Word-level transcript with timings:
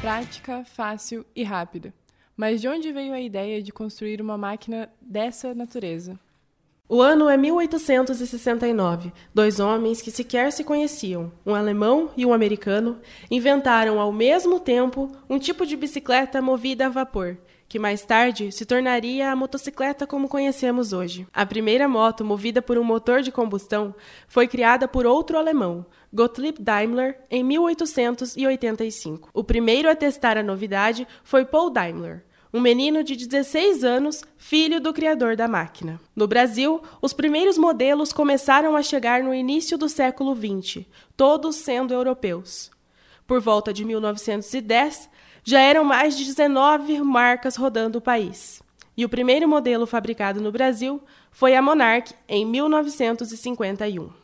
Prática, 0.00 0.64
fácil 0.64 1.26
e 1.36 1.42
rápida. 1.42 1.92
Mas 2.36 2.60
de 2.60 2.68
onde 2.68 2.92
veio 2.92 3.12
a 3.12 3.20
ideia 3.20 3.62
de 3.62 3.72
construir 3.72 4.22
uma 4.22 4.38
máquina 4.38 4.90
dessa 5.00 5.54
natureza? 5.54 6.18
O 6.86 7.00
ano 7.00 7.30
é 7.30 7.36
1869. 7.38 9.10
Dois 9.32 9.58
homens 9.58 10.02
que 10.02 10.10
sequer 10.10 10.52
se 10.52 10.62
conheciam, 10.62 11.32
um 11.46 11.54
alemão 11.54 12.10
e 12.14 12.26
um 12.26 12.32
americano, 12.34 13.00
inventaram 13.30 13.98
ao 13.98 14.12
mesmo 14.12 14.60
tempo 14.60 15.10
um 15.26 15.38
tipo 15.38 15.64
de 15.64 15.78
bicicleta 15.78 16.42
movida 16.42 16.84
a 16.84 16.90
vapor, 16.90 17.38
que 17.66 17.78
mais 17.78 18.02
tarde 18.02 18.52
se 18.52 18.66
tornaria 18.66 19.32
a 19.32 19.34
motocicleta 19.34 20.06
como 20.06 20.28
conhecemos 20.28 20.92
hoje. 20.92 21.26
A 21.32 21.46
primeira 21.46 21.88
moto 21.88 22.22
movida 22.22 22.60
por 22.60 22.76
um 22.76 22.84
motor 22.84 23.22
de 23.22 23.32
combustão 23.32 23.94
foi 24.28 24.46
criada 24.46 24.86
por 24.86 25.06
outro 25.06 25.38
alemão, 25.38 25.86
Gottlieb 26.12 26.60
Daimler, 26.60 27.18
em 27.30 27.42
1885. 27.42 29.30
O 29.32 29.42
primeiro 29.42 29.88
a 29.88 29.96
testar 29.96 30.36
a 30.36 30.42
novidade 30.42 31.08
foi 31.22 31.46
Paul 31.46 31.70
Daimler 31.70 32.26
um 32.54 32.60
menino 32.60 33.02
de 33.02 33.16
16 33.16 33.82
anos, 33.82 34.22
filho 34.38 34.80
do 34.80 34.92
criador 34.92 35.34
da 35.34 35.48
máquina. 35.48 36.00
No 36.14 36.28
Brasil, 36.28 36.80
os 37.02 37.12
primeiros 37.12 37.58
modelos 37.58 38.12
começaram 38.12 38.76
a 38.76 38.82
chegar 38.82 39.24
no 39.24 39.34
início 39.34 39.76
do 39.76 39.88
século 39.88 40.36
XX, 40.36 40.86
todos 41.16 41.56
sendo 41.56 41.92
europeus. 41.92 42.70
Por 43.26 43.40
volta 43.40 43.72
de 43.72 43.84
1910, 43.84 45.10
já 45.42 45.60
eram 45.60 45.82
mais 45.82 46.16
de 46.16 46.24
19 46.24 47.02
marcas 47.02 47.56
rodando 47.56 47.98
o 47.98 48.00
país. 48.00 48.62
E 48.96 49.04
o 49.04 49.08
primeiro 49.08 49.48
modelo 49.48 49.84
fabricado 49.84 50.40
no 50.40 50.52
Brasil 50.52 51.02
foi 51.32 51.56
a 51.56 51.60
Monarch 51.60 52.14
em 52.28 52.46
1951. 52.46 54.23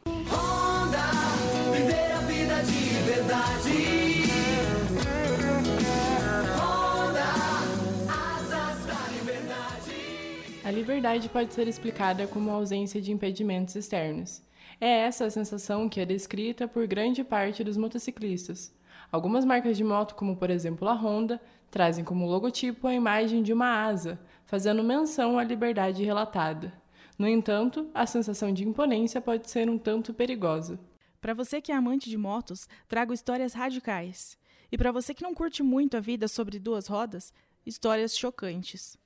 Liberdade 11.01 11.31
pode 11.31 11.55
ser 11.55 11.67
explicada 11.67 12.27
como 12.27 12.51
ausência 12.51 13.01
de 13.01 13.11
impedimentos 13.11 13.75
externos. 13.75 14.43
É 14.79 14.87
essa 14.87 15.25
a 15.25 15.31
sensação 15.31 15.89
que 15.89 15.98
é 15.98 16.05
descrita 16.05 16.69
por 16.69 16.87
grande 16.87 17.25
parte 17.25 17.65
dos 17.65 17.79
motociclistas. 17.79 18.70
Algumas 19.11 19.47
marcas 19.47 19.78
de 19.78 19.83
moto, 19.83 20.15
como 20.15 20.37
por 20.37 20.51
exemplo 20.51 20.87
a 20.87 20.93
Honda, 20.93 21.41
trazem 21.71 22.05
como 22.05 22.27
logotipo 22.27 22.87
a 22.87 22.93
imagem 22.93 23.43
de 23.43 23.51
uma 23.51 23.83
asa, 23.83 24.21
fazendo 24.45 24.84
menção 24.84 25.39
à 25.39 25.43
liberdade 25.43 26.05
relatada. 26.05 26.71
No 27.19 27.27
entanto, 27.27 27.89
a 27.95 28.05
sensação 28.05 28.53
de 28.53 28.69
imponência 28.69 29.23
pode 29.23 29.51
ser 29.51 29.71
um 29.71 29.78
tanto 29.78 30.12
perigosa. 30.12 30.78
Para 31.19 31.33
você 31.33 31.62
que 31.62 31.73
é 31.73 31.75
amante 31.75 32.11
de 32.11 32.19
motos, 32.19 32.69
trago 32.87 33.15
histórias 33.15 33.55
radicais. 33.55 34.37
E 34.71 34.77
para 34.77 34.93
você 34.93 35.15
que 35.15 35.23
não 35.23 35.33
curte 35.33 35.62
muito 35.62 35.97
a 35.97 36.01
vida 36.01 36.28
sobre 36.28 36.59
duas 36.59 36.89
rodas, 36.89 37.33
histórias 37.65 38.15
chocantes. 38.15 39.00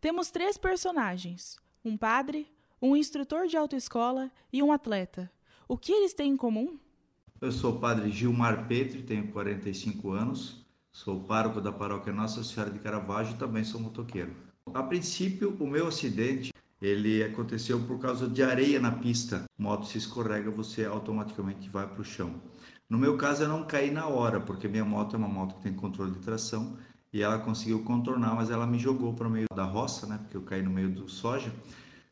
Temos 0.00 0.30
três 0.30 0.58
personagens: 0.58 1.56
um 1.84 1.96
padre, 1.96 2.46
um 2.80 2.94
instrutor 2.94 3.46
de 3.46 3.56
autoescola 3.56 4.30
e 4.52 4.62
um 4.62 4.70
atleta. 4.70 5.30
O 5.66 5.76
que 5.76 5.92
eles 5.92 6.12
têm 6.12 6.32
em 6.32 6.36
comum? 6.36 6.78
Eu 7.40 7.50
sou 7.50 7.74
o 7.74 7.80
padre 7.80 8.10
Gilmar 8.10 8.66
Petri, 8.68 9.02
tenho 9.02 9.28
45 9.32 10.10
anos, 10.12 10.66
sou 10.92 11.24
pároco 11.24 11.60
da 11.60 11.72
paróquia 11.72 12.12
Nossa 12.12 12.44
Senhora 12.44 12.70
de 12.70 12.78
Caravaggio 12.78 13.34
e 13.34 13.38
também 13.38 13.64
sou 13.64 13.80
motoqueiro. 13.80 14.34
A 14.72 14.82
princípio, 14.82 15.56
o 15.58 15.66
meu 15.66 15.88
acidente 15.88 16.52
ele 16.80 17.24
aconteceu 17.24 17.80
por 17.86 17.98
causa 17.98 18.28
de 18.28 18.42
areia 18.42 18.78
na 18.78 18.92
pista. 18.92 19.44
Moto 19.58 19.86
se 19.86 19.96
escorrega, 19.96 20.50
você 20.50 20.84
automaticamente 20.84 21.70
vai 21.70 21.86
para 21.86 22.02
o 22.02 22.04
chão. 22.04 22.34
No 22.88 22.98
meu 22.98 23.16
caso, 23.16 23.44
eu 23.44 23.48
não 23.48 23.66
caí 23.66 23.90
na 23.90 24.06
hora, 24.06 24.40
porque 24.40 24.68
minha 24.68 24.84
moto 24.84 25.14
é 25.14 25.18
uma 25.18 25.28
moto 25.28 25.56
que 25.56 25.62
tem 25.62 25.74
controle 25.74 26.12
de 26.12 26.20
tração 26.20 26.76
e 27.16 27.22
ela 27.22 27.38
conseguiu 27.38 27.82
contornar, 27.82 28.34
mas 28.34 28.50
ela 28.50 28.66
me 28.66 28.78
jogou 28.78 29.14
para 29.14 29.26
o 29.26 29.30
meio 29.30 29.46
da 29.54 29.64
roça, 29.64 30.06
né? 30.06 30.18
Porque 30.20 30.36
eu 30.36 30.42
caí 30.42 30.60
no 30.60 30.68
meio 30.68 30.90
do 30.90 31.08
soja. 31.08 31.50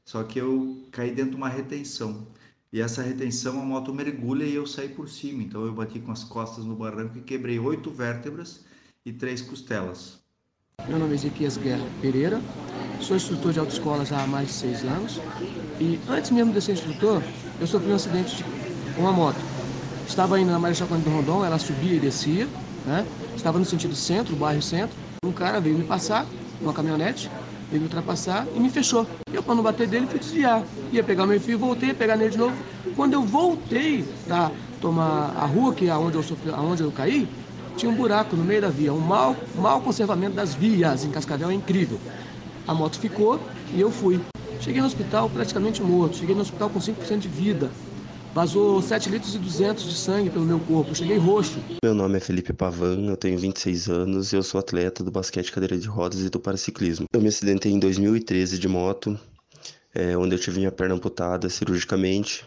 Só 0.03 0.22
que 0.25 0.38
eu 0.38 0.82
caí 0.91 1.10
dentro 1.10 1.32
de 1.32 1.37
uma 1.37 1.48
retenção. 1.50 2.26
E 2.72 2.81
essa 2.81 3.03
retenção 3.03 3.60
a 3.60 3.65
moto 3.66 3.92
mergulha 3.92 4.44
e 4.44 4.54
eu 4.54 4.66
saí 4.66 4.88
por 4.88 5.06
cima. 5.10 5.42
Então 5.42 5.66
eu 5.66 5.75
bati 5.75 5.98
com 5.98 6.10
as 6.10 6.25
costas 6.25 6.65
no 6.65 6.75
barranco 6.75 7.19
e 7.19 7.20
quebrei 7.20 7.59
oito 7.59 7.91
vértebras 7.91 8.65
e 9.04 9.12
três 9.12 9.42
costelas. 9.42 10.20
Meu 10.88 10.98
nome 10.98 11.12
é 11.12 11.16
Ezequias 11.16 11.59
Guerra 11.59 11.86
Pereira, 12.00 12.41
sou 12.98 13.15
instrutor 13.15 13.53
de 13.53 13.59
autoescola 13.59 14.06
já 14.06 14.22
há 14.22 14.26
mais 14.26 14.48
de 14.48 14.54
seis 14.54 14.84
anos. 14.84 15.21
E 15.78 16.00
antes 16.09 16.31
mesmo 16.31 16.50
de 16.50 16.62
ser 16.62 16.72
instrutor, 16.72 17.22
eu 17.60 17.66
sofri 17.66 17.92
um 17.92 17.97
acidente 17.97 18.42
com 18.97 19.03
uma 19.03 19.12
moto. 19.12 19.38
Estava 20.06 20.41
indo 20.41 20.50
na 20.50 20.59
Marechal 20.59 20.88
do 20.88 21.10
Rondon, 21.10 21.44
ela 21.44 21.59
subia 21.59 21.94
e 21.94 22.00
descia 22.00 22.48
né? 22.84 23.06
Estava 23.37 23.59
no 23.59 23.65
sentido 23.65 23.95
centro, 23.95 24.34
bairro 24.37 24.62
centro. 24.62 24.97
Um 25.25 25.33
cara 25.33 25.61
veio 25.61 25.77
me 25.77 25.84
passar, 25.84 26.27
uma 26.61 26.72
caminhonete, 26.72 27.31
veio 27.71 27.81
me 27.83 27.87
ultrapassar 27.87 28.47
e 28.55 28.61
me 28.61 28.71
fechou. 28.71 29.06
Eu, 29.33 29.43
para 29.43 29.55
não 29.55 29.62
bater 29.62 29.87
dele, 29.87 30.06
fui 30.06 30.19
desviar. 30.19 30.62
Ia 30.93 31.03
pegar 31.03 31.27
meu 31.27 31.41
fio, 31.41 31.59
voltei, 31.59 31.91
a 31.91 31.95
pegar 31.95 32.17
nele 32.17 32.31
de 32.31 32.39
novo. 32.39 32.55
Quando 32.97 33.15
eu 33.15 33.22
voltei 33.22 34.05
para 34.27 34.50
tomar 34.81 35.34
a 35.37 35.45
rua, 35.45 35.75
que 35.75 35.89
é 35.89 35.95
onde 35.95 36.17
eu, 36.17 36.22
sofri, 36.22 36.50
onde 36.50 36.83
eu 36.83 36.93
caí, 36.93 37.28
tinha 37.77 37.91
um 37.91 37.95
buraco 37.95 38.37
no 38.37 38.45
meio 38.45 38.62
da 38.62 38.69
via. 38.69 38.93
Um 38.93 39.00
mau, 39.00 39.37
mau 39.56 39.81
conservamento 39.81 40.37
das 40.37 40.55
vias 40.55 41.05
em 41.05 41.11
Cascavel 41.11 41.51
é 41.51 41.55
incrível. 41.55 41.99
A 42.66 42.75
moto 42.75 42.99
ficou 42.99 43.41
e 43.75 43.81
eu 43.81 43.91
fui. 43.91 44.21
Cheguei 44.61 44.81
no 44.81 44.87
hospital 44.87 45.28
praticamente 45.28 45.83
morto. 45.83 46.16
Cheguei 46.16 46.34
no 46.34 46.43
hospital 46.43 46.71
com 46.71 46.78
5% 46.78 47.19
de 47.19 47.28
vida. 47.28 47.71
Vazou 48.34 48.83
7 48.83 49.11
litros 49.11 49.33
e 49.37 49.39
200 49.39 49.84
de 49.84 49.95
sangue 49.95 50.28
pelo 50.28 50.45
meu 50.45 50.59
corpo. 50.59 50.91
Eu 50.91 50.95
cheguei 50.97 51.17
roxo. 51.17 51.56
Meu 51.84 51.95
nome 51.95 52.17
é 52.17 52.21
Felipe 52.21 52.53
Pavan, 52.53 53.06
eu 53.06 53.17
tenho 53.17 53.39
26 53.39 53.89
anos 53.89 54.33
e 54.33 54.37
eu 54.37 54.43
sou 54.43 54.59
atleta 54.59 55.05
do 55.05 55.11
basquete 55.12 55.53
cadeira 55.53 55.78
de 55.78 55.87
rodas 55.87 56.19
e 56.21 56.28
do 56.28 56.41
paraciclismo. 56.41 57.06
Eu 57.12 57.21
me 57.21 57.28
acidentei 57.28 57.71
em 57.71 57.78
2013 57.78 58.59
de 58.59 58.67
moto, 58.67 59.17
é, 59.95 60.17
onde 60.17 60.34
eu 60.34 60.39
tive 60.41 60.59
minha 60.59 60.72
perna 60.72 60.97
amputada 60.97 61.49
cirurgicamente 61.49 62.45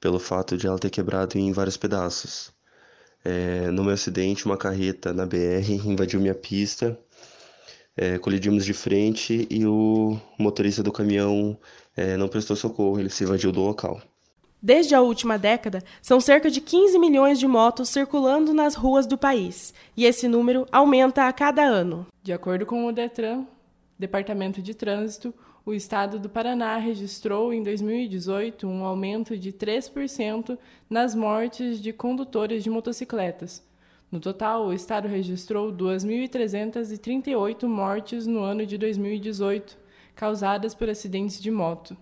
pelo 0.00 0.18
fato 0.18 0.56
de 0.56 0.66
ela 0.66 0.78
ter 0.78 0.88
quebrado 0.88 1.36
em 1.36 1.52
vários 1.52 1.76
pedaços. 1.76 2.50
É, 3.22 3.70
no 3.70 3.84
meu 3.84 3.92
acidente, 3.92 4.46
uma 4.46 4.56
carreta 4.56 5.12
na 5.12 5.26
BR 5.26 5.70
invadiu 5.84 6.20
minha 6.20 6.34
pista, 6.34 6.98
é, 7.94 8.16
colidimos 8.16 8.64
de 8.64 8.72
frente 8.72 9.46
e 9.50 9.66
o 9.66 10.18
motorista 10.38 10.82
do 10.82 10.90
caminhão 10.90 11.58
não 12.16 12.28
prestou 12.28 12.56
socorro, 12.56 13.00
ele 13.00 13.10
se 13.10 13.24
invadiu 13.24 13.50
do 13.50 13.60
local. 13.60 14.00
Desde 14.60 14.92
a 14.92 15.00
última 15.00 15.38
década, 15.38 15.84
são 16.02 16.20
cerca 16.20 16.50
de 16.50 16.60
15 16.60 16.98
milhões 16.98 17.38
de 17.38 17.46
motos 17.46 17.90
circulando 17.90 18.52
nas 18.52 18.74
ruas 18.74 19.06
do 19.06 19.16
país, 19.16 19.72
e 19.96 20.04
esse 20.04 20.26
número 20.26 20.66
aumenta 20.72 21.28
a 21.28 21.32
cada 21.32 21.62
ano. 21.62 22.06
De 22.24 22.32
acordo 22.32 22.66
com 22.66 22.84
o 22.86 22.92
Detran, 22.92 23.46
Departamento 23.96 24.60
de 24.60 24.74
Trânsito, 24.74 25.32
o 25.64 25.72
estado 25.72 26.18
do 26.18 26.28
Paraná 26.28 26.76
registrou 26.76 27.52
em 27.52 27.62
2018 27.62 28.66
um 28.66 28.84
aumento 28.84 29.38
de 29.38 29.52
3% 29.52 30.58
nas 30.90 31.14
mortes 31.14 31.80
de 31.80 31.92
condutores 31.92 32.64
de 32.64 32.70
motocicletas. 32.70 33.62
No 34.10 34.18
total, 34.18 34.66
o 34.66 34.72
estado 34.72 35.06
registrou 35.06 35.70
2.338 35.70 37.68
mortes 37.68 38.26
no 38.26 38.40
ano 38.40 38.64
de 38.64 38.76
2018, 38.78 39.78
causadas 40.16 40.74
por 40.74 40.88
acidentes 40.88 41.40
de 41.40 41.50
moto. 41.50 41.96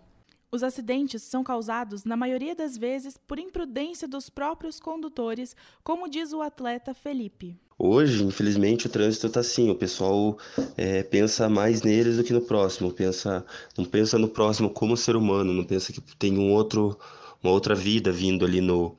Os 0.50 0.62
acidentes 0.62 1.22
são 1.24 1.42
causados, 1.42 2.04
na 2.04 2.16
maioria 2.16 2.54
das 2.54 2.78
vezes, 2.78 3.18
por 3.26 3.38
imprudência 3.38 4.06
dos 4.06 4.30
próprios 4.30 4.78
condutores, 4.78 5.56
como 5.82 6.08
diz 6.08 6.32
o 6.32 6.40
atleta 6.40 6.94
Felipe. 6.94 7.58
Hoje, 7.76 8.22
infelizmente, 8.22 8.86
o 8.86 8.88
trânsito 8.88 9.26
está 9.26 9.40
assim, 9.40 9.68
o 9.70 9.74
pessoal 9.74 10.38
é, 10.76 11.02
pensa 11.02 11.48
mais 11.48 11.82
neles 11.82 12.16
do 12.16 12.24
que 12.24 12.32
no 12.32 12.40
próximo, 12.40 12.92
pensa, 12.92 13.44
não 13.76 13.84
pensa 13.84 14.18
no 14.18 14.28
próximo 14.28 14.70
como 14.70 14.96
ser 14.96 15.16
humano, 15.16 15.52
não 15.52 15.64
pensa 15.64 15.92
que 15.92 16.00
tem 16.16 16.38
um 16.38 16.52
outro, 16.52 16.96
uma 17.42 17.52
outra 17.52 17.74
vida 17.74 18.12
vindo 18.12 18.46
ali 18.46 18.60
no, 18.60 18.96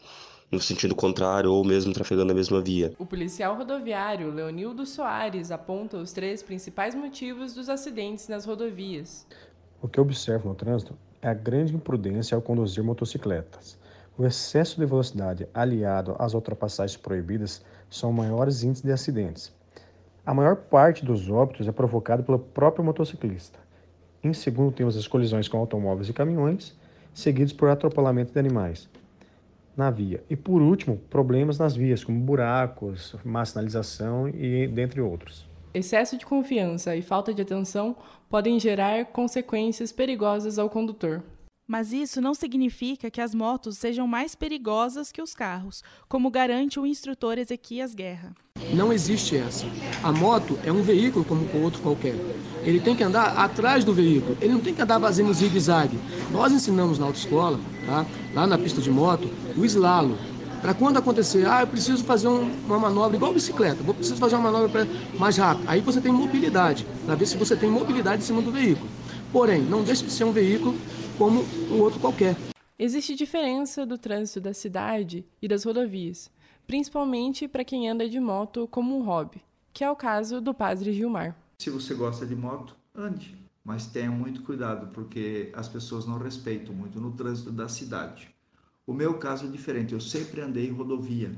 no 0.51 0.59
sentido 0.59 0.93
contrário 0.93 1.51
ou 1.51 1.63
mesmo 1.63 1.93
trafegando 1.93 2.33
a 2.33 2.35
mesma 2.35 2.61
via. 2.61 2.93
O 2.99 3.05
policial 3.05 3.55
rodoviário 3.55 4.31
Leonildo 4.31 4.85
Soares 4.85 5.49
aponta 5.49 5.97
os 5.97 6.11
três 6.11 6.43
principais 6.43 6.93
motivos 6.93 7.55
dos 7.55 7.69
acidentes 7.69 8.27
nas 8.27 8.45
rodovias. 8.45 9.25
O 9.81 9.87
que 9.87 9.99
observo 9.99 10.49
no 10.49 10.55
trânsito 10.55 10.93
é 11.21 11.27
a 11.27 11.33
grande 11.33 11.75
imprudência 11.75 12.35
ao 12.35 12.41
conduzir 12.41 12.83
motocicletas. 12.83 13.77
O 14.17 14.25
excesso 14.25 14.79
de 14.79 14.85
velocidade 14.85 15.47
aliado 15.53 16.15
às 16.17 16.33
ultrapassagens 16.33 16.97
proibidas 16.97 17.63
são 17.89 18.11
maiores 18.11 18.63
índices 18.63 18.83
de 18.83 18.91
acidentes. 18.91 19.53
A 20.25 20.33
maior 20.33 20.55
parte 20.55 21.05
dos 21.05 21.29
óbitos 21.29 21.67
é 21.67 21.71
provocado 21.71 22.23
pelo 22.23 22.39
próprio 22.39 22.83
motociclista. 22.83 23.59
Em 24.23 24.33
segundo, 24.33 24.73
temos 24.73 24.97
as 24.97 25.07
colisões 25.07 25.47
com 25.47 25.57
automóveis 25.57 26.09
e 26.09 26.13
caminhões, 26.13 26.75
seguidos 27.13 27.53
por 27.53 27.69
atropelamento 27.69 28.33
de 28.33 28.39
animais. 28.39 28.89
na 29.77 29.91
via. 29.91 30.23
E 30.27 30.35
por 30.35 30.59
último, 30.59 30.97
problemas 31.07 31.59
nas 31.59 31.75
vias, 31.75 32.03
como 32.03 32.19
buracos, 32.19 33.15
má 33.23 33.45
sinalização 33.45 34.27
e 34.27 34.67
dentre 34.67 34.99
outros. 34.99 35.47
Excesso 35.77 36.17
de 36.17 36.25
confiança 36.25 36.95
e 36.95 37.03
falta 37.03 37.31
de 37.31 37.43
atenção 37.43 37.95
podem 38.27 38.59
gerar 38.59 39.05
consequências 39.05 39.91
perigosas 39.91 40.57
ao 40.57 40.71
condutor. 40.71 41.21
Mas 41.67 41.93
isso 41.93 42.19
não 42.19 42.33
significa 42.33 43.11
que 43.11 43.21
as 43.21 43.35
motos 43.35 43.77
sejam 43.77 44.07
mais 44.07 44.33
perigosas 44.33 45.11
que 45.11 45.21
os 45.21 45.35
carros, 45.35 45.83
como 46.09 46.31
garante 46.31 46.79
o 46.79 46.85
instrutor 46.87 47.37
Ezequias 47.37 47.93
Guerra. 47.93 48.33
Não 48.73 48.91
existe 48.91 49.37
essa. 49.37 49.67
A 50.01 50.11
moto 50.11 50.57
é 50.63 50.71
um 50.71 50.81
veículo 50.81 51.23
como 51.23 51.47
outro 51.61 51.79
qualquer. 51.83 52.15
Ele 52.63 52.79
tem 52.79 52.95
que 52.95 53.03
andar 53.03 53.37
atrás 53.37 53.83
do 53.85 53.93
veículo, 53.93 54.35
ele 54.41 54.53
não 54.53 54.61
tem 54.61 54.73
que 54.73 54.81
andar 54.81 54.99
fazendo 54.99 55.31
zigue-zague. 55.31 55.99
Nós 56.31 56.51
ensinamos 56.51 56.97
na 56.97 57.05
autoescola, 57.05 57.59
tá? 57.85 58.03
lá 58.33 58.47
na 58.47 58.57
pista 58.57 58.81
de 58.81 58.89
moto, 58.89 59.29
o 59.55 59.63
slalom. 59.63 60.15
Para 60.67 60.73
quando 60.73 60.97
acontecer, 60.97 61.47
ah, 61.47 61.61
eu 61.61 61.67
preciso 61.67 62.03
fazer 62.03 62.27
um, 62.27 62.51
uma 62.65 62.77
manobra 62.77 63.15
igual 63.15 63.33
bicicleta, 63.33 63.81
vou 63.83 63.95
preciso 63.95 64.17
fazer 64.17 64.35
uma 64.35 64.51
manobra 64.51 64.85
mais 65.17 65.37
rápida. 65.37 65.71
Aí 65.71 65.79
você 65.79 66.01
tem 66.01 66.11
mobilidade, 66.11 66.85
para 67.05 67.15
ver 67.15 67.25
se 67.25 67.37
você 67.37 67.55
tem 67.55 67.69
mobilidade 67.69 68.21
em 68.21 68.25
cima 68.25 68.41
do 68.41 68.51
veículo. 68.51 68.89
Porém, 69.31 69.61
não 69.61 69.81
deixe 69.81 70.03
de 70.03 70.11
ser 70.11 70.25
um 70.25 70.33
veículo 70.33 70.75
como 71.17 71.45
um 71.71 71.79
outro 71.79 72.01
qualquer. 72.01 72.35
Existe 72.77 73.15
diferença 73.15 73.85
do 73.85 73.97
trânsito 73.97 74.41
da 74.41 74.53
cidade 74.53 75.25
e 75.41 75.47
das 75.47 75.63
rodovias, 75.63 76.29
principalmente 76.67 77.47
para 77.47 77.63
quem 77.63 77.89
anda 77.89 78.09
de 78.09 78.19
moto 78.19 78.67
como 78.69 78.99
um 78.99 79.03
hobby, 79.03 79.41
que 79.71 79.85
é 79.85 79.89
o 79.89 79.95
caso 79.95 80.41
do 80.41 80.53
Padre 80.53 80.91
Gilmar. 80.91 81.33
Se 81.59 81.69
você 81.69 81.93
gosta 81.93 82.25
de 82.25 82.35
moto, 82.35 82.75
ande, 82.93 83.37
mas 83.63 83.85
tenha 83.85 84.11
muito 84.11 84.43
cuidado 84.43 84.87
porque 84.87 85.49
as 85.55 85.69
pessoas 85.69 86.05
não 86.05 86.17
respeitam 86.17 86.75
muito 86.75 86.99
no 86.99 87.13
trânsito 87.13 87.53
da 87.53 87.69
cidade. 87.69 88.35
O 88.87 88.93
meu 88.93 89.19
caso 89.19 89.45
é 89.45 89.49
diferente, 89.49 89.93
eu 89.93 89.99
sempre 89.99 90.39
andei 90.39 90.67
em 90.67 90.71
rodovia, 90.71 91.37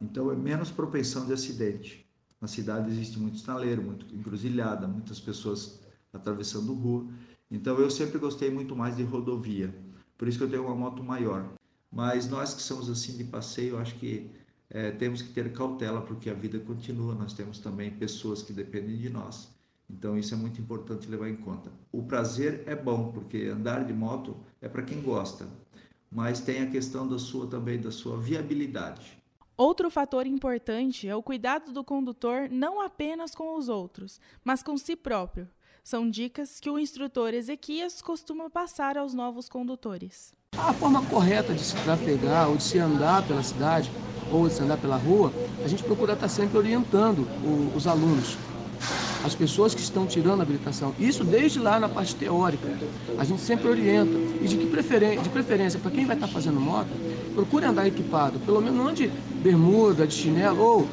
então 0.00 0.32
é 0.32 0.34
menos 0.34 0.70
propensão 0.70 1.26
de 1.26 1.32
acidente. 1.34 2.06
Na 2.40 2.48
cidade 2.48 2.90
existe 2.90 3.18
muito 3.18 3.36
estaleiro, 3.36 3.82
muito 3.82 4.06
encruzilhada, 4.14 4.88
muitas 4.88 5.20
pessoas 5.20 5.78
atravessando 6.10 6.72
rua. 6.72 7.06
Então 7.50 7.78
eu 7.78 7.90
sempre 7.90 8.18
gostei 8.18 8.50
muito 8.50 8.74
mais 8.74 8.96
de 8.96 9.02
rodovia, 9.02 9.74
por 10.16 10.26
isso 10.26 10.38
que 10.38 10.44
eu 10.44 10.50
tenho 10.50 10.64
uma 10.64 10.74
moto 10.74 11.04
maior. 11.04 11.52
Mas 11.92 12.28
nós 12.28 12.54
que 12.54 12.62
somos 12.62 12.88
assim 12.88 13.14
de 13.18 13.24
passeio, 13.24 13.78
acho 13.78 13.94
que 13.96 14.30
é, 14.70 14.90
temos 14.90 15.20
que 15.20 15.34
ter 15.34 15.52
cautela 15.52 16.00
porque 16.00 16.30
a 16.30 16.34
vida 16.34 16.58
continua. 16.60 17.14
Nós 17.14 17.32
temos 17.32 17.58
também 17.58 17.90
pessoas 17.90 18.42
que 18.42 18.52
dependem 18.52 18.96
de 18.96 19.10
nós. 19.10 19.54
Então 19.88 20.18
isso 20.18 20.34
é 20.34 20.36
muito 20.36 20.60
importante 20.60 21.08
levar 21.08 21.28
em 21.28 21.36
conta. 21.36 21.70
O 21.92 22.02
prazer 22.02 22.64
é 22.66 22.74
bom 22.74 23.12
porque 23.12 23.44
andar 23.44 23.84
de 23.84 23.92
moto 23.92 24.36
é 24.60 24.68
para 24.68 24.82
quem 24.82 25.00
gosta, 25.00 25.46
mas 26.16 26.40
tem 26.40 26.62
a 26.62 26.66
questão 26.66 27.06
da 27.06 27.18
sua 27.18 27.46
também 27.46 27.78
da 27.78 27.90
sua 27.90 28.16
viabilidade. 28.16 29.18
Outro 29.54 29.90
fator 29.90 30.26
importante 30.26 31.06
é 31.06 31.14
o 31.14 31.22
cuidado 31.22 31.72
do 31.72 31.84
condutor 31.84 32.48
não 32.50 32.80
apenas 32.80 33.34
com 33.34 33.54
os 33.54 33.68
outros, 33.68 34.18
mas 34.42 34.62
com 34.62 34.78
si 34.78 34.96
próprio. 34.96 35.46
São 35.84 36.08
dicas 36.08 36.58
que 36.58 36.70
o 36.70 36.78
instrutor 36.78 37.34
Ezequias 37.34 38.00
costuma 38.00 38.48
passar 38.48 38.96
aos 38.96 39.12
novos 39.12 39.46
condutores. 39.46 40.32
A 40.56 40.72
forma 40.72 41.04
correta 41.04 41.52
de 41.52 41.62
se 41.62 41.76
trafegar 41.84 42.48
ou 42.48 42.56
de 42.56 42.62
se 42.62 42.78
andar 42.78 43.26
pela 43.28 43.42
cidade 43.42 43.90
ou 44.32 44.48
de 44.48 44.54
se 44.54 44.62
andar 44.62 44.78
pela 44.78 44.96
rua, 44.96 45.30
a 45.62 45.68
gente 45.68 45.84
procura 45.84 46.14
estar 46.14 46.28
sempre 46.28 46.56
orientando 46.56 47.28
o, 47.44 47.76
os 47.76 47.86
alunos, 47.86 48.38
as 49.26 49.34
pessoas 49.34 49.74
que 49.74 49.80
estão 49.80 50.06
tirando 50.06 50.38
a 50.40 50.42
habilitação. 50.42 50.94
Isso 50.98 51.24
desde 51.24 51.58
lá 51.58 51.80
na 51.80 51.88
parte 51.88 52.14
teórica. 52.14 52.68
A 53.18 53.24
gente 53.24 53.42
sempre 53.42 53.68
orienta. 53.68 54.16
E 54.40 54.46
de, 54.46 54.56
que 54.56 54.66
preferen 54.66 55.20
de 55.20 55.28
preferência, 55.28 55.80
para 55.80 55.90
quem 55.90 56.06
vai 56.06 56.16
estar 56.16 56.28
fazendo 56.28 56.60
moto, 56.60 56.88
procure 57.34 57.66
andar 57.66 57.86
equipado. 57.86 58.38
Pelo 58.40 58.60
menos 58.60 58.76
não 58.78 58.92
de 58.92 59.10
bermuda, 59.42 60.06
de 60.06 60.14
chinelo 60.14 60.62
ou 60.62 60.88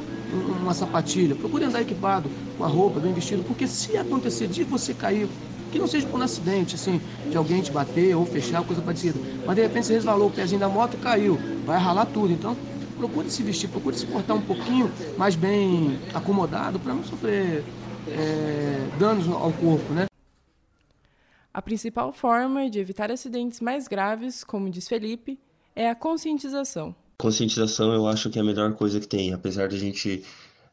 uma 0.62 0.74
sapatilha. 0.74 1.36
Procure 1.36 1.66
andar 1.66 1.82
equipado 1.82 2.28
com 2.58 2.64
a 2.64 2.68
roupa, 2.68 3.00
bem 3.00 3.14
vestido, 3.14 3.44
porque 3.44 3.68
se 3.68 3.96
acontecer 3.96 4.48
de 4.48 4.64
você 4.64 4.94
cair, 4.96 5.28
que 5.72 5.78
não 5.78 5.88
seja 5.88 6.08
por 6.08 6.20
um 6.20 6.24
acidente, 6.24 6.76
assim, 6.76 7.00
de 7.30 7.38
alguém 7.38 7.62
te 7.62 7.72
bater 7.72 8.16
ou 8.16 8.26
fechar, 8.26 8.64
coisa 8.64 8.82
parecida, 8.82 9.20
mas 9.46 9.56
de 9.56 9.62
repente 9.62 9.88
você 9.88 9.94
resvalou 9.94 10.28
o 10.28 10.32
pezinho 10.32 10.60
da 10.60 10.70
moto 10.70 10.96
e 10.96 10.98
caiu, 10.98 11.40
vai 11.66 11.80
ralar 11.80 12.06
tudo. 12.06 12.32
Então, 12.32 12.56
procure 12.98 13.30
se 13.30 13.44
vestir, 13.44 13.68
procure 13.70 13.98
se 13.98 14.06
portar 14.06 14.36
um 14.36 14.42
pouquinho 14.42 14.90
mais 15.18 15.36
bem 15.36 16.00
acomodado 16.14 16.80
para 16.80 16.94
não 16.94 17.04
sofrer 17.04 17.64
é, 18.08 18.98
danos 18.98 19.28
ao 19.28 19.52
corpo, 19.54 19.94
né? 19.94 20.06
A 21.54 21.62
principal 21.62 22.12
forma 22.12 22.70
de 22.70 22.80
evitar 22.80 23.12
acidentes 23.12 23.60
mais 23.60 23.88
graves, 23.88 24.44
como 24.44 24.70
diz 24.70 24.88
Felipe, 24.88 25.40
é 25.76 25.90
a 25.90 25.96
conscientização. 25.96 26.96
Conscientização 27.18 27.94
eu 27.94 28.08
acho 28.08 28.30
que 28.30 28.40
é 28.40 28.42
a 28.42 28.46
melhor 28.46 28.74
coisa 28.74 29.00
que 29.00 29.08
tem, 29.08 29.34
apesar 29.34 29.68
de 29.68 29.76
a 29.76 29.80
gente 29.80 30.24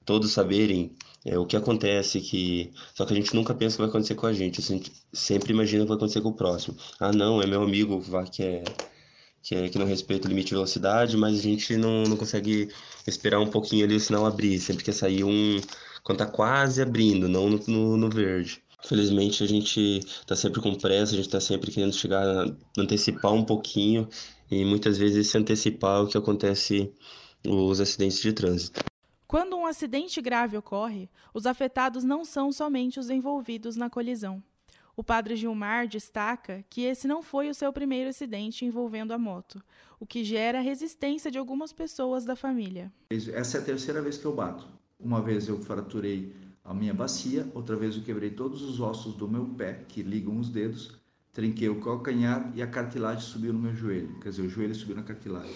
todos 0.07 0.33
saberem 0.33 0.93
é, 1.25 1.39
o 1.39 1.45
que 1.45 1.57
acontece, 1.57 2.21
que 2.21 2.73
só 2.95 3.05
que 3.05 3.13
a 3.13 3.17
gente 3.17 3.35
nunca 3.35 3.55
pensa 3.55 3.77
que 3.77 3.83
vai 3.83 3.91
acontecer 3.91 4.15
com 4.15 4.27
a 4.27 4.33
gente, 4.33 4.61
a 4.61 4.65
gente 4.65 4.93
sempre 5.13 5.53
imagina 5.53 5.83
que 5.83 5.89
vai 5.89 5.97
acontecer 5.97 6.23
com 6.23 6.31
o 6.31 6.35
próximo. 6.35 6.77
Ah, 6.99 7.13
não, 7.13 7.43
é 7.43 7.47
meu 7.47 7.63
amigo 7.63 8.03
que 8.33 8.43
é 8.43 8.65
que, 9.43 9.55
é, 9.55 9.69
que 9.69 9.79
não 9.79 9.87
respeita 9.87 10.27
o 10.27 10.29
limite 10.29 10.49
de 10.49 10.55
velocidade, 10.55 11.17
mas 11.17 11.39
a 11.39 11.43
gente 11.43 11.77
não, 11.77 12.05
não 12.05 12.17
consegue 12.17 12.69
esperar 13.07 13.41
um 13.41 13.47
pouquinho 13.47 13.85
ali 13.85 13.95
o 13.97 14.01
sinal 14.01 14.27
abrir, 14.27 14.59
sempre 14.61 14.85
quer 14.85 14.93
sair 14.93 15.25
um 15.25 15.61
quando 16.03 16.19
tá 16.19 16.27
quase 16.27 16.83
abrindo, 16.83 17.29
não 17.29 17.49
no, 17.49 17.61
no, 17.67 17.97
no 17.97 18.11
verde. 18.11 18.63
Felizmente 18.83 19.45
a 19.45 19.47
gente 19.47 20.01
tá 20.27 20.35
sempre 20.35 20.61
com 20.61 20.75
pressa, 20.75 21.13
a 21.13 21.17
gente 21.17 21.29
tá 21.29 21.41
sempre 21.41 21.71
querendo 21.71 21.93
chegar, 21.93 22.47
antecipar 22.79 23.33
um 23.33 23.45
pouquinho 23.45 24.09
e 24.51 24.65
muitas 24.65 24.97
vezes 24.99 25.29
se 25.29 25.37
antecipar 25.37 25.99
é 25.99 26.03
o 26.03 26.07
que 26.07 26.17
acontece 26.17 26.93
os 27.47 27.81
acidentes 27.81 28.21
de 28.21 28.33
trânsito. 28.33 28.83
Quando 29.27 29.57
um 29.57 29.67
acidente 29.67 30.21
grave 30.21 30.57
ocorre, 30.57 31.09
os 31.33 31.47
afetados 31.47 32.03
não 32.03 32.25
são 32.25 32.51
somente 32.51 32.99
os 32.99 33.11
envolvidos 33.11 33.77
na 33.77 33.89
colisão. 33.89 34.43
O 34.97 35.05
padre 35.05 35.37
Gilmar 35.37 35.87
destaca 35.87 36.65
que 36.69 36.83
esse 36.83 37.07
não 37.07 37.23
foi 37.23 37.49
o 37.49 37.55
seu 37.55 37.73
primeiro 37.73 38.11
acidente 38.11 38.65
envolvendo 38.65 39.13
a 39.13 39.19
moto, 39.19 39.63
o 40.01 40.07
que 40.07 40.25
gera 40.25 40.59
a 40.59 40.63
resistência 40.63 41.31
de 41.31 41.39
algumas 41.39 41.73
pessoas 41.73 42.25
da 42.25 42.35
família. 42.35 42.93
Essa 43.09 43.59
é 43.59 43.61
a 43.61 43.65
terceira 43.65 44.03
vez 44.03 44.19
que 44.19 44.25
eu 44.25 44.35
bato. 44.35 44.67
Uma 45.01 45.23
vez 45.23 45.49
eu 45.49 45.59
fraturei 45.61 46.35
a 46.63 46.75
minha 46.75 46.93
bacia, 46.93 47.51
outra 47.55 47.75
vez 47.75 47.97
eu 47.97 48.03
quebrei 48.03 48.31
todos 48.31 48.63
os 48.63 48.81
ossos 48.81 49.15
do 49.15 49.27
meu 49.27 49.47
pé, 49.47 49.85
que 49.89 50.03
ligam 50.03 50.39
os 50.39 50.51
dedos, 50.51 50.95
trinquei 51.33 51.69
o 51.69 51.81
calcanhar 51.81 52.53
e 52.55 52.63
a 52.63 52.67
cartilagem 52.67 53.23
subiu 53.23 53.53
no 53.53 53.59
meu 53.59 53.75
joelho, 53.75 54.21
quer 54.21 54.31
dizer, 54.31 54.43
o 54.43 54.49
joelho 54.49 54.75
subiu 54.75 54.97
na 54.97 55.03
cartilagem. 55.03 55.55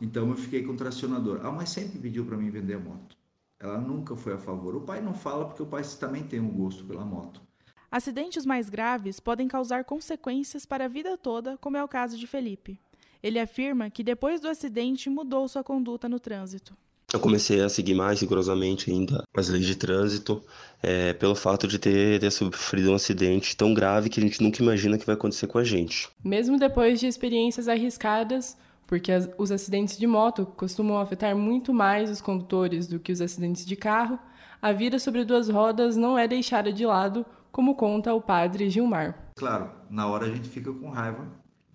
Então 0.00 0.28
eu 0.28 0.36
fiquei 0.36 0.62
com 0.62 0.76
tracionador. 0.76 1.44
A 1.44 1.50
mãe 1.50 1.64
sempre 1.64 1.98
pediu 1.98 2.24
para 2.26 2.36
mim 2.36 2.50
vender 2.50 2.74
a 2.74 2.78
moto. 2.78 3.16
Ela 3.58 3.78
nunca 3.78 4.14
foi 4.14 4.34
a 4.34 4.38
favor. 4.38 4.74
O 4.74 4.82
pai 4.82 5.00
não 5.00 5.14
fala 5.14 5.46
porque 5.46 5.62
o 5.62 5.66
pai 5.66 5.82
também 5.98 6.22
tem 6.22 6.40
um 6.40 6.50
gosto 6.50 6.84
pela 6.84 7.04
moto. 7.04 7.40
Acidentes 7.90 8.44
mais 8.44 8.68
graves 8.68 9.20
podem 9.20 9.48
causar 9.48 9.84
consequências 9.84 10.66
para 10.66 10.84
a 10.84 10.88
vida 10.88 11.16
toda, 11.16 11.56
como 11.58 11.76
é 11.76 11.84
o 11.84 11.88
caso 11.88 12.18
de 12.18 12.26
Felipe. 12.26 12.78
Ele 13.22 13.38
afirma 13.38 13.88
que 13.88 14.04
depois 14.04 14.40
do 14.40 14.48
acidente 14.48 15.08
mudou 15.08 15.48
sua 15.48 15.64
conduta 15.64 16.08
no 16.08 16.20
trânsito. 16.20 16.76
Eu 17.12 17.20
comecei 17.20 17.62
a 17.62 17.68
seguir 17.68 17.94
mais 17.94 18.20
rigorosamente 18.20 18.90
ainda 18.90 19.22
as 19.36 19.48
leis 19.48 19.64
de 19.64 19.76
trânsito, 19.76 20.42
é, 20.82 21.12
pelo 21.12 21.36
fato 21.36 21.68
de 21.68 21.78
ter, 21.78 22.18
ter, 22.18 22.30
sofrido 22.32 22.90
um 22.90 22.94
acidente 22.94 23.56
tão 23.56 23.72
grave 23.72 24.08
que 24.10 24.18
a 24.18 24.22
gente 24.22 24.42
nunca 24.42 24.60
imagina 24.60 24.98
que 24.98 25.06
vai 25.06 25.14
acontecer 25.14 25.46
com 25.46 25.58
a 25.58 25.64
gente. 25.64 26.08
Mesmo 26.24 26.58
depois 26.58 26.98
de 26.98 27.06
experiências 27.06 27.68
arriscadas, 27.68 28.56
porque 28.88 29.12
as, 29.12 29.30
os 29.38 29.52
acidentes 29.52 29.96
de 29.96 30.06
moto 30.06 30.44
costumam 30.56 30.98
afetar 30.98 31.36
muito 31.36 31.72
mais 31.72 32.10
os 32.10 32.20
condutores 32.20 32.88
do 32.88 32.98
que 32.98 33.12
os 33.12 33.20
acidentes 33.20 33.64
de 33.64 33.76
carro, 33.76 34.18
a 34.60 34.72
vida 34.72 34.98
sobre 34.98 35.24
duas 35.24 35.48
rodas 35.48 35.96
não 35.96 36.18
é 36.18 36.26
deixada 36.26 36.72
de 36.72 36.84
lado, 36.84 37.24
como 37.52 37.76
conta 37.76 38.12
o 38.14 38.20
padre 38.20 38.68
Gilmar. 38.68 39.32
Claro, 39.36 39.70
na 39.88 40.08
hora 40.08 40.26
a 40.26 40.30
gente 40.30 40.48
fica 40.48 40.72
com 40.72 40.90
raiva, 40.90 41.24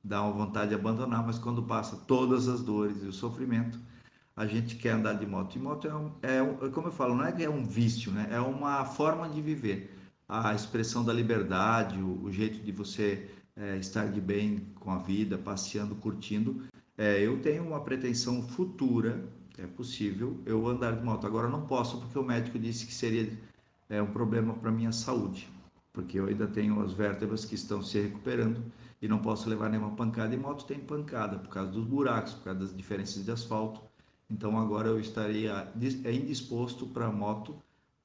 dá 0.04 0.22
uma 0.22 0.34
vontade 0.34 0.70
de 0.70 0.76
abandonar, 0.76 1.26
mas 1.26 1.40
quando 1.40 1.64
passa 1.64 1.96
todas 2.06 2.50
as 2.50 2.62
dores 2.62 3.02
e 3.02 3.08
o 3.08 3.14
sofrimento, 3.14 3.80
a 4.42 4.48
gente 4.48 4.76
quer 4.76 4.94
andar 4.94 5.14
de 5.14 5.26
moto. 5.28 5.56
E 5.56 5.60
moto 5.60 5.88
é, 5.88 5.94
um, 5.94 6.12
é 6.24 6.42
um, 6.42 6.72
como 6.72 6.88
eu 6.88 6.92
falo, 6.92 7.14
não 7.14 7.26
é 7.26 7.32
que 7.32 7.44
é 7.44 7.50
um 7.50 7.64
vício, 7.64 8.12
né? 8.12 8.28
É 8.32 8.40
uma 8.40 8.84
forma 8.84 9.30
de 9.30 9.40
viver. 9.40 9.96
A 10.28 10.56
expressão 10.56 11.06
da 11.06 11.14
liberdade, 11.14 12.00
o, 12.00 12.24
o 12.24 12.32
jeito 12.32 12.58
de 12.64 12.72
você 12.72 13.30
é, 13.56 13.78
estar 13.78 14.08
de 14.08 14.20
bem 14.20 14.66
com 14.80 14.90
a 14.90 14.98
vida, 14.98 15.38
passeando, 15.38 15.94
curtindo, 15.94 16.64
é, 16.98 17.20
eu 17.22 17.40
tenho 17.40 17.64
uma 17.64 17.82
pretensão 17.82 18.42
futura, 18.42 19.24
é 19.60 19.68
possível, 19.68 20.40
eu 20.44 20.68
andar 20.68 20.96
de 20.96 21.06
moto. 21.06 21.28
Agora 21.28 21.48
não 21.48 21.68
posso 21.68 22.00
porque 22.00 22.18
o 22.18 22.24
médico 22.24 22.58
disse 22.58 22.88
que 22.88 22.94
seria 22.96 23.32
é, 23.90 24.02
um 24.02 24.08
problema 24.08 24.56
para 24.56 24.72
minha 24.72 24.92
saúde, 24.92 25.48
porque 25.94 26.20
eu 26.20 26.26
ainda 26.26 26.48
tenho 26.48 26.82
as 26.82 26.94
vértebras 26.94 27.46
que 27.46 27.54
estão 27.54 27.84
se 27.84 28.02
recuperando 28.02 28.64
e 29.00 29.08
não 29.08 29.20
posso 29.20 29.48
levar 29.48 29.70
nenhuma 29.70 29.96
pancada. 29.96 30.34
E 30.34 30.38
moto 30.38 30.66
tem 30.66 30.80
pancada 30.80 31.38
por 31.38 31.50
causa 31.50 31.72
dos 31.72 31.86
buracos, 31.86 32.34
por 32.34 32.46
causa 32.46 32.60
das 32.62 32.76
diferenças 32.76 33.24
de 33.24 33.30
asfalto. 33.30 33.91
Então 34.32 34.58
agora 34.58 34.88
eu 34.88 35.00
estaria 35.00 35.68
é 36.06 36.14
indisposto 36.14 36.88
para 36.88 37.08
a 37.08 37.12
moto. 37.12 37.56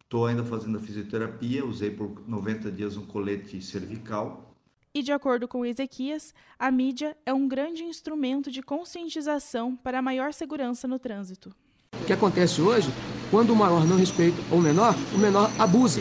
Estou 0.02 0.26
ainda 0.26 0.44
fazendo 0.44 0.78
a 0.78 0.80
fisioterapia, 0.80 1.64
usei 1.64 1.90
por 1.90 2.22
90 2.26 2.70
dias 2.70 2.96
um 2.96 3.06
colete 3.06 3.60
cervical 3.62 4.54
E, 4.94 5.02
de 5.02 5.12
acordo 5.12 5.46
com 5.46 5.64
Ezequias, 5.64 6.34
a 6.58 6.70
mídia 6.70 7.16
é 7.24 7.32
um 7.32 7.46
grande 7.46 7.84
instrumento 7.84 8.50
de 8.50 8.62
conscientização 8.62 9.76
para 9.76 9.98
a 9.98 10.02
maior 10.02 10.32
segurança 10.32 10.88
no 10.88 10.98
trânsito. 10.98 11.54
O 12.00 12.04
que 12.04 12.12
acontece 12.12 12.60
hoje, 12.60 12.88
quando 13.30 13.50
o 13.50 13.56
maior 13.56 13.86
não 13.86 13.96
respeita 13.96 14.36
o 14.50 14.60
menor, 14.60 14.94
o 15.14 15.18
menor 15.18 15.50
abusa. 15.58 16.00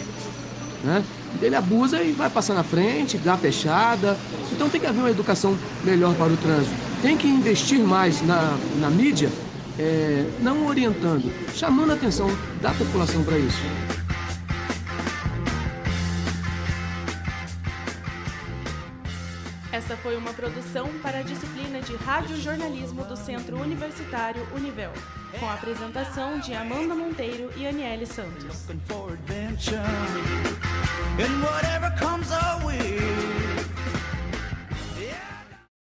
Né? 0.83 1.03
Ele 1.41 1.55
abusa 1.55 2.01
e 2.01 2.11
vai 2.11 2.29
passar 2.29 2.53
na 2.53 2.63
frente, 2.63 3.17
dá 3.17 3.37
fechada. 3.37 4.17
Então 4.51 4.69
tem 4.69 4.79
que 4.79 4.87
haver 4.87 4.99
uma 4.99 5.09
educação 5.09 5.57
melhor 5.83 6.15
para 6.15 6.31
o 6.31 6.37
trânsito. 6.37 6.75
Tem 7.01 7.17
que 7.17 7.27
investir 7.27 7.79
mais 7.79 8.21
na, 8.21 8.57
na 8.79 8.89
mídia, 8.89 9.29
é, 9.79 10.25
não 10.41 10.67
orientando, 10.67 11.31
chamando 11.53 11.91
a 11.91 11.95
atenção 11.95 12.27
da 12.61 12.73
população 12.73 13.23
para 13.23 13.37
isso. 13.37 13.61
Essa 19.71 19.97
foi 19.97 20.15
uma 20.15 20.31
produção 20.31 20.87
para 21.01 21.19
a 21.19 21.21
disciplina 21.21 21.81
de 21.81 21.95
Rádio 21.97 22.37
Jornalismo 22.37 23.03
do 23.03 23.17
Centro 23.17 23.61
Universitário 23.61 24.41
Univel, 24.55 24.93
com 25.37 25.45
a 25.45 25.53
apresentação 25.53 26.39
de 26.39 26.53
Amanda 26.53 26.95
Monteiro 26.95 27.51
e 27.57 27.67
Aniele 27.67 28.05
Santos. 28.05 28.67